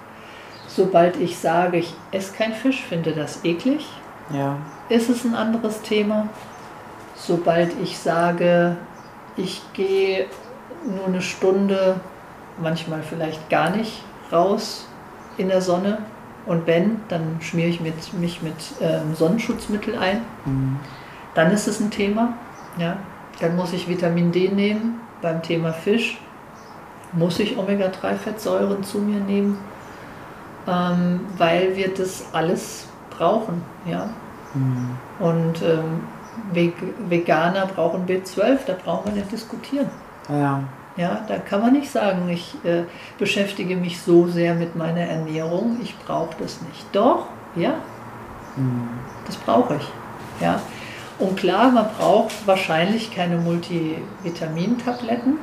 Sobald 0.71 1.17
ich 1.17 1.37
sage, 1.37 1.79
ich 1.79 1.95
esse 2.13 2.33
kein 2.33 2.53
Fisch, 2.53 2.83
finde 2.83 3.13
das 3.13 3.45
eklig, 3.45 3.89
ja. 4.33 4.57
ist 4.89 5.11
es 5.11 5.25
ein 5.25 5.35
anderes 5.35 5.83
Thema. 5.83 6.29
Sobald 7.17 7.73
ich 7.83 7.99
sage, 7.99 8.77
ich 9.37 9.63
gehe 9.73 10.27
nur 10.85 11.07
eine 11.07 11.23
Stunde, 11.23 12.01
manchmal 12.63 13.03
vielleicht 13.03 13.51
gar 13.51 13.71
nicht 13.71 14.03
raus 14.31 14.87
in 15.39 15.49
der 15.49 15.61
Sonne. 15.61 15.99
Und 16.47 16.67
wenn, 16.67 17.01
dann 17.09 17.39
schmiere 17.41 17.69
ich 17.69 17.81
mit, 17.81 18.15
mich 18.15 18.41
mit 18.41 18.55
ähm, 18.81 19.15
Sonnenschutzmittel 19.15 19.99
ein. 19.99 20.23
Mhm. 20.45 20.79
Dann 21.35 21.51
ist 21.51 21.67
es 21.67 21.81
ein 21.81 21.91
Thema. 21.91 22.35
Ja. 22.79 22.97
Dann 23.41 23.57
muss 23.57 23.73
ich 23.73 23.89
Vitamin 23.89 24.31
D 24.31 24.49
nehmen. 24.49 25.01
Beim 25.21 25.43
Thema 25.43 25.73
Fisch 25.73 26.19
muss 27.13 27.41
ich 27.41 27.59
Omega-3-Fettsäuren 27.59 28.85
zu 28.85 28.99
mir 28.99 29.21
nehmen, 29.21 29.59
ähm, 30.67 31.21
weil 31.39 31.77
wir 31.77 31.95
das 31.95 32.25
alles 32.33 32.87
brauchen. 33.11 33.63
Ja. 33.87 34.11
Mhm. 34.55 34.91
Und 35.19 35.63
ähm, 35.63 36.01
Veg 36.53 36.75
Veganer 37.09 37.67
brauchen 37.67 38.07
B12, 38.07 38.59
da 38.67 38.75
brauchen 38.85 39.07
wir 39.07 39.13
nicht 39.21 39.33
diskutieren. 39.33 39.89
Ja. 40.29 40.63
Ja, 40.97 41.21
da 41.29 41.39
kann 41.39 41.61
man 41.61 41.73
nicht 41.73 41.91
sagen, 41.91 42.29
ich 42.29 42.55
äh, 42.65 42.83
beschäftige 43.19 43.77
mich 43.77 44.01
so 44.03 44.27
sehr 44.27 44.55
mit 44.55 44.77
meiner 44.77 45.01
Ernährung, 45.01 45.79
ich 45.83 45.97
brauche 45.99 46.35
das 46.41 46.61
nicht. 46.63 46.85
Doch, 46.93 47.27
ja, 47.55 47.75
Mhm. 48.57 48.89
das 49.27 49.37
brauche 49.37 49.77
ich. 49.77 49.89
Ja. 50.43 50.61
Und 51.19 51.37
klar, 51.37 51.71
man 51.71 51.87
braucht 51.99 52.47
wahrscheinlich 52.47 53.15
keine 53.15 53.37
Multivitamintabletten, 53.37 55.39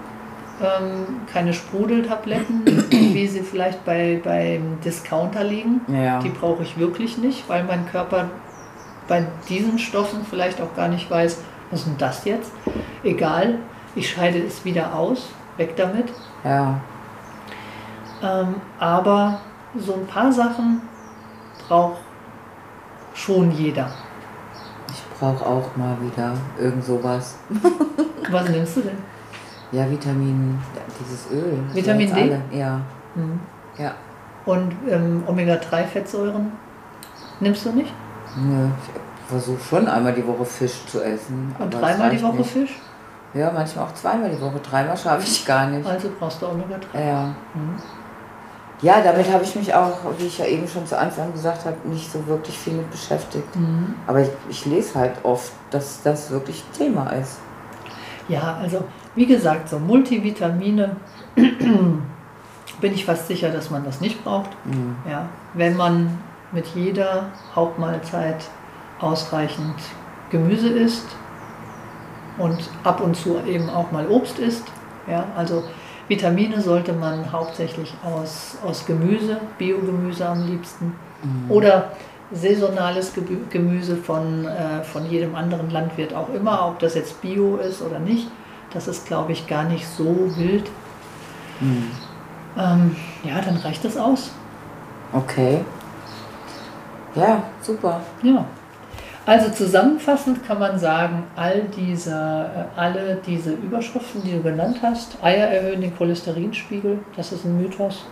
ähm, 0.61 1.21
keine 1.31 1.53
Sprudeltabletten, 1.53 2.65
wie 2.89 3.27
sie 3.27 3.41
vielleicht 3.41 3.85
bei, 3.85 4.19
beim 4.23 4.79
Discounter 4.81 5.43
liegen. 5.43 5.81
Ja. 5.87 6.19
Die 6.19 6.29
brauche 6.29 6.63
ich 6.63 6.77
wirklich 6.77 7.17
nicht, 7.17 7.47
weil 7.47 7.63
mein 7.63 7.87
Körper 7.89 8.29
bei 9.07 9.25
diesen 9.47 9.79
Stoffen 9.79 10.25
vielleicht 10.29 10.61
auch 10.61 10.75
gar 10.75 10.87
nicht 10.87 11.09
weiß, 11.09 11.39
was 11.69 11.79
ist 11.81 11.87
denn 11.87 11.97
das 11.97 12.25
jetzt? 12.25 12.51
Egal, 13.03 13.59
ich 13.95 14.09
scheide 14.09 14.39
es 14.39 14.63
wieder 14.65 14.95
aus, 14.95 15.29
weg 15.57 15.75
damit. 15.75 16.05
Ja. 16.43 16.79
Ähm, 18.21 18.55
aber 18.79 19.39
so 19.75 19.93
ein 19.93 20.07
paar 20.07 20.31
Sachen 20.31 20.81
braucht 21.67 21.99
schon 23.13 23.51
jeder. 23.51 23.89
Ich 24.89 25.19
brauche 25.19 25.45
auch 25.45 25.75
mal 25.75 25.97
wieder 26.01 26.33
irgend 26.59 26.83
sowas. 26.83 27.37
Was 28.31 28.49
nimmst 28.49 28.77
du 28.77 28.81
denn? 28.81 29.16
Ja, 29.71 29.89
Vitamin, 29.89 30.59
dieses 30.99 31.29
Öl. 31.31 31.59
Vitamin 31.73 32.13
D? 32.13 32.21
Alle. 32.21 32.41
Ja. 32.51 32.81
Mhm. 33.15 33.39
Ja. 33.77 33.93
Und 34.45 34.73
ähm, 34.89 35.23
Omega-3-Fettsäuren 35.27 36.51
nimmst 37.41 37.65
du 37.65 37.71
nicht? 37.71 37.93
Nö, 38.37 38.67
ich 38.81 39.29
versuche 39.29 39.61
schon 39.61 39.87
einmal 39.87 40.13
die 40.13 40.25
Woche 40.25 40.45
Fisch 40.45 40.85
zu 40.85 41.01
essen. 41.01 41.53
Und 41.59 41.73
dreimal 41.73 42.09
die 42.09 42.21
Woche 42.21 42.37
nicht. 42.37 42.49
Fisch? 42.49 42.79
Ja, 43.33 43.51
manchmal 43.51 43.85
auch 43.85 43.93
zweimal 43.93 44.29
die 44.29 44.39
Woche. 44.39 44.59
Dreimal 44.59 44.95
schaffe 44.95 45.23
ich 45.23 45.45
gar 45.45 45.67
nicht. 45.67 45.85
Also 45.85 46.09
brauchst 46.17 46.41
du 46.41 46.47
Omega-3. 46.47 47.07
Ja. 47.07 47.25
Mhm. 47.53 47.75
ja, 48.81 49.01
damit 49.01 49.31
habe 49.31 49.43
ich 49.43 49.53
mich 49.55 49.73
auch, 49.73 49.97
wie 50.17 50.27
ich 50.27 50.37
ja 50.37 50.45
eben 50.45 50.65
schon 50.65 50.87
zu 50.87 50.97
Anfang 50.97 51.33
gesagt 51.33 51.65
habe, 51.65 51.75
nicht 51.89 52.09
so 52.09 52.25
wirklich 52.25 52.57
viel 52.57 52.73
mit 52.73 52.89
beschäftigt. 52.89 53.53
Mhm. 53.53 53.95
Aber 54.07 54.21
ich, 54.21 54.29
ich 54.49 54.65
lese 54.65 54.97
halt 54.97 55.13
oft, 55.23 55.51
dass 55.71 56.01
das 56.03 56.31
wirklich 56.31 56.63
Thema 56.77 57.09
ist. 57.09 57.39
Ja, 58.29 58.57
also 58.61 58.83
wie 59.15 59.25
gesagt, 59.25 59.69
so 59.69 59.79
Multivitamine 59.79 60.95
bin 61.35 62.93
ich 62.93 63.05
fast 63.05 63.27
sicher, 63.27 63.49
dass 63.49 63.69
man 63.69 63.83
das 63.85 64.01
nicht 64.01 64.23
braucht. 64.23 64.49
Mhm. 64.65 64.95
Ja, 65.09 65.29
wenn 65.53 65.75
man 65.77 66.17
mit 66.51 66.65
jeder 66.75 67.27
Hauptmahlzeit 67.55 68.45
ausreichend 68.99 69.75
Gemüse 70.29 70.69
isst 70.69 71.05
und 72.37 72.57
ab 72.83 73.01
und 73.01 73.15
zu 73.15 73.37
eben 73.45 73.69
auch 73.69 73.91
mal 73.91 74.07
Obst 74.07 74.39
isst. 74.39 74.65
Ja, 75.09 75.25
also 75.35 75.63
Vitamine 76.07 76.61
sollte 76.61 76.93
man 76.93 77.31
hauptsächlich 77.31 77.93
aus, 78.03 78.57
aus 78.65 78.85
Gemüse, 78.85 79.39
Biogemüse 79.57 80.27
am 80.27 80.45
liebsten 80.47 80.93
Mhm. 81.23 81.49
oder 81.51 81.91
saisonales 82.31 83.13
Gemüse 83.49 83.95
von, 83.95 84.45
äh, 84.45 84.83
von 84.83 85.09
jedem 85.09 85.35
anderen 85.35 85.69
Landwirt 85.69 86.13
auch 86.13 86.29
immer, 86.33 86.67
ob 86.67 86.79
das 86.79 86.95
jetzt 86.95 87.21
Bio 87.21 87.57
ist 87.57 87.81
oder 87.81 87.99
nicht. 87.99 88.27
Das 88.73 88.87
ist, 88.87 89.07
glaube 89.07 89.31
ich, 89.31 89.47
gar 89.47 89.63
nicht 89.63 89.87
so 89.87 90.31
wild. 90.35 90.69
Mhm. 91.61 91.91
Ähm, 92.57 92.95
ja, 93.23 93.39
dann 93.41 93.57
reicht 93.57 93.85
das 93.85 93.97
aus. 93.97 94.31
Okay. 95.13 95.63
Ja, 97.15 97.43
super. 97.61 98.01
Ja. 98.23 98.45
Also 99.25 99.49
zusammenfassend 99.49 100.45
kann 100.47 100.59
man 100.59 100.79
sagen, 100.79 101.23
all 101.35 101.63
diese, 101.75 102.11
äh, 102.11 102.79
alle 102.79 103.19
diese 103.25 103.51
Überschriften, 103.51 104.23
die 104.23 104.31
du 104.31 104.41
genannt 104.41 104.79
hast, 104.81 105.17
Eier 105.21 105.47
erhöhen 105.47 105.81
den 105.81 105.95
Cholesterinspiegel, 105.97 106.99
das 107.15 107.31
ist 107.31 107.43
ein 107.43 107.61
Mythos, 107.61 108.05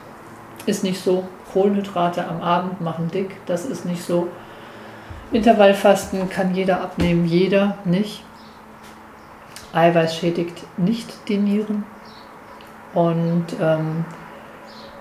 ist 0.66 0.84
nicht 0.84 1.04
so. 1.04 1.28
Kohlenhydrate 1.54 2.28
am 2.28 2.42
Abend 2.42 2.82
machen 2.82 3.10
dick, 3.14 3.38
das 3.46 3.66
ist 3.66 3.86
nicht 3.86 4.04
so. 4.04 4.28
Intervallfasten 5.32 6.30
kann 6.30 6.54
jeder 6.54 6.82
abnehmen, 6.82 7.26
jeder 7.26 7.78
nicht. 7.86 8.24
Eiweiß 9.74 10.16
schädigt 10.16 10.64
nicht 10.78 11.28
die 11.28 11.38
Nieren. 11.38 11.84
Und 12.94 13.48
ähm, 13.62 14.06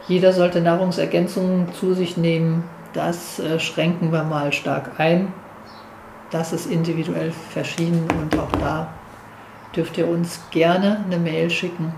jeder 0.09 0.33
sollte 0.33 0.61
Nahrungsergänzungen 0.61 1.72
zu 1.74 1.94
sich 1.94 2.16
nehmen. 2.16 2.64
Das 2.92 3.38
äh, 3.38 3.59
schränken 3.59 4.12
wir 4.12 4.24
mal 4.24 4.53
stark 4.53 4.98
ein. 4.98 5.33
Das 6.31 6.53
ist 6.53 6.66
individuell 6.66 7.31
verschieden 7.31 8.09
und 8.20 8.37
auch 8.38 8.50
da 8.53 8.88
dürft 9.77 9.98
ihr 9.98 10.09
uns 10.09 10.40
gerne 10.50 11.05
eine 11.05 11.18
Mail 11.18 11.50
schicken. 11.50 11.94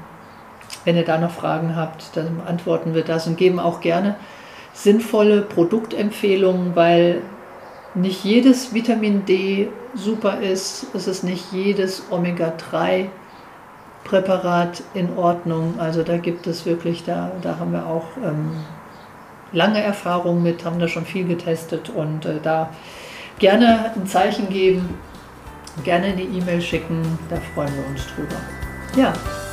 Wenn 0.86 0.96
ihr 0.96 1.04
da 1.04 1.18
noch 1.18 1.32
Fragen 1.32 1.74
habt, 1.74 2.16
dann 2.16 2.40
antworten 2.46 2.94
wir 2.94 3.02
das 3.02 3.26
und 3.26 3.36
geben 3.36 3.58
auch 3.58 3.80
gerne 3.80 4.14
sinnvolle 4.72 5.42
Produktempfehlungen, 5.42 6.76
weil 6.76 7.22
nicht 7.94 8.22
jedes 8.22 8.72
Vitamin 8.72 9.24
D 9.24 9.68
super 9.94 10.40
ist. 10.40 10.86
Es 10.94 11.08
ist 11.08 11.24
nicht 11.24 11.52
jedes 11.52 12.04
Omega-3 12.10 13.06
Präparat 14.04 14.84
in 14.94 15.18
Ordnung. 15.18 15.74
Also 15.80 16.04
da 16.04 16.18
gibt 16.18 16.46
es 16.46 16.64
wirklich, 16.66 17.02
da, 17.04 17.32
da 17.42 17.58
haben 17.58 17.72
wir 17.72 17.86
auch 17.86 18.04
ähm, 18.24 18.52
lange 19.50 19.82
Erfahrung 19.82 20.40
mit, 20.40 20.64
haben 20.64 20.78
da 20.78 20.86
schon 20.86 21.04
viel 21.04 21.26
getestet 21.26 21.90
und 21.90 22.26
äh, 22.26 22.38
da 22.40 22.70
gerne 23.40 23.90
ein 23.96 24.06
Zeichen 24.06 24.48
geben, 24.50 24.96
gerne 25.82 26.06
eine 26.06 26.22
E-Mail 26.22 26.60
schicken, 26.60 27.02
da 27.28 27.36
freuen 27.54 27.74
wir 27.74 27.86
uns 27.88 28.06
drüber. 28.14 28.36
Ja, 28.96 29.12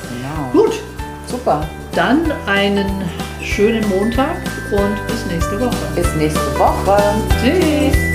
Genau. 0.10 0.64
gut, 0.66 0.82
Super. 1.34 1.68
dann 1.96 2.32
einen 2.46 2.86
schönen 3.42 3.84
Montag 3.90 4.38
und 4.72 5.08
bis 5.08 5.26
nächste 5.26 5.60
Woche. 5.60 5.76
Bis 5.96 6.14
nächste 6.16 6.60
Woche. 6.60 7.02
Tschüss! 7.42 8.13